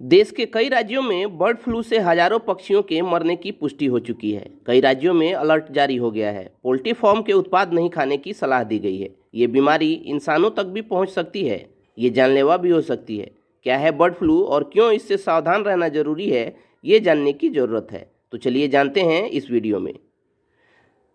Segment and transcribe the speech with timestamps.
[0.00, 3.98] देश के कई राज्यों में बर्ड फ्लू से हज़ारों पक्षियों के मरने की पुष्टि हो
[3.98, 7.88] चुकी है। कई राज्यों में अलर्ट जारी हो गया है। पोल्ट्री फार्म के उत्पाद नहीं
[7.90, 11.64] खाने की सलाह दी गई है। ये बीमारी इंसानों तक भी पहुँच सकती है।
[11.98, 13.30] ये जानलेवा भी हो सकती है।
[13.66, 16.54] क्या है बर्ड फ्लू और क्यों इससे सावधान रहना ज़रूरी है,
[16.84, 19.94] ये जानने की ज़रूरत है। तो चलिए जानते हैं इस वीडियो में।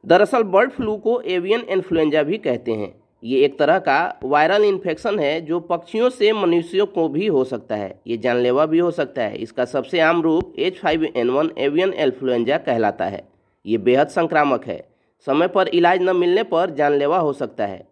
[0.03, 2.93] दरअसल बर्ड फ्लू को एवियन इन्फ्लुएंजा भी कहते हैं।
[3.23, 7.75] ये एक तरह का वायरल इन्फेक्शन है जो पक्षियों से मनुष्यों को भी हो सकता
[7.75, 11.51] है। ये जानलेवा भी हो सकता है। इसका सबसे आम रूप H five N one
[11.57, 13.27] avian influenza कहलाता है।
[13.65, 14.87] ये बेहद संक्रामक है।
[15.27, 17.87] समय पर इलाज न मिलने पर जानलेवा हो सकता है।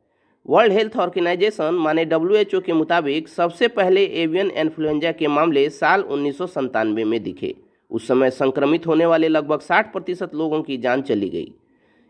[0.47, 6.37] वर्ल्ड हेल्थ ऑर्गेनाइजेशन माने WHO के मुताबिक सबसे पहले एवियन इन्फ्लुएंजा के मामले साल उन्नीस
[6.87, 7.55] में दिखे।
[7.91, 11.53] उस समय संक्रमित होने वाले लगभग 60 प्रतिशत लोगों की जान चली गई।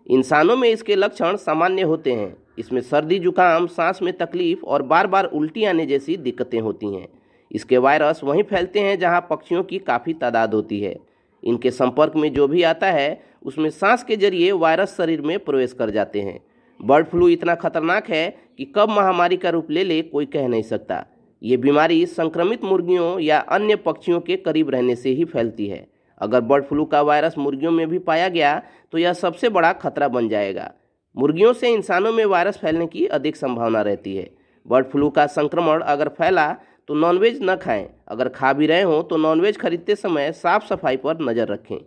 [0.08, 5.08] इंसानों में इसके लक्षण सामान्य होते हैं। इसमें सर्दी, जुकाम, सांस में तकलीफ़ और बार
[5.08, 7.08] बार उल्टी आने जैसी दिक्कतें होती हैं।
[7.52, 10.96] इसके वायरस वहीं फैलते हैं जहाँ पक्षियों की काफ़ी तादाद होती है।
[11.44, 15.74] इनके संपर्क में जो भी आता है, उसमें सांस के ज़रिए वायरस शरीर में प्रवेश
[15.74, 16.40] कर जाते हैं।
[16.80, 20.64] बर्ड फ्लू इतना खतरनाक है कि कब महामारी का रूप ले ले कोई कह नहीं
[20.64, 21.06] सकता।
[21.42, 25.86] ये बीमारी संक्रमित मुर्गियों या अन्य पक्षियों के करीब रहने से ही फैलती है।
[26.22, 30.08] अगर बर्ड फ्लू का वायरस मुर्गियों में भी पाया गया तो यह सबसे बड़ा खतरा
[30.08, 30.72] बन जाएगा।
[31.16, 34.30] मुर्गियों से इंसानों में वायरस फैलने की अधिक संभावना रहती है।
[34.66, 36.52] बर्ड फ्लू का संक्रमण अगर फैला
[36.90, 40.98] तो नॉनवेज न खाएँ। अगर खा भी रहे हों तो नॉनवेज खरीदते समय साफ़ सफ़ाई
[40.98, 41.78] पर नज़र रखें।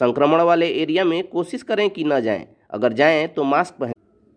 [0.00, 3.92] संक्रमण वाले एरिया में कोशिश करें कि न जाएँ। अगर जाएँ तो मास्क पहन।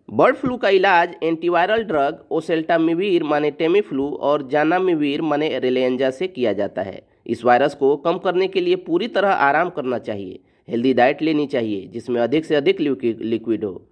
[0.08, 6.52] बर्ड फ्लू का इलाज एंटीवायरल ड्रग ओसेल्टामिवीर माने टेमीफ्लू और जानामिवीर माने रेलेंजा से किया
[6.52, 10.92] जाता है। इस वायरस को कम करने के लिए पूरी तरह आराम करना चाहिए। हेल्दी
[10.94, 13.82] डाइट लेनी चाहिए, जिसमें अधिक से अधिक लिक्विड हो।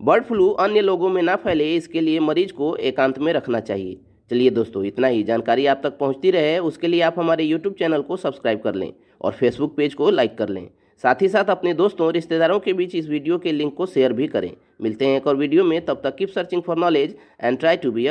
[0.00, 3.98] बर्ड फ्लू अन्य लोगों में ना फैले, इसके लिए मरीज़ को एकांत में रखना चाहिए।
[4.30, 8.02] चलिए दोस्तों, इतना ही। जानकारी आप तक पहुँचती रहे, उसके लिए आप हमारे यूट्यूब चैनल
[8.02, 10.68] को सब्सक्राइब कर लें और फेसबुक पेज को लाइक कर लें।
[11.04, 14.12] साथ ही साथ अपने दोस्तों और रिश्तेदारों के बीच इस वीडियो के लिंक को शेयर
[14.12, 17.58] भी करें। मिलते हैं एक और वीडियो में। तब तक keep searching for knowledge and
[17.58, 18.08] try to be a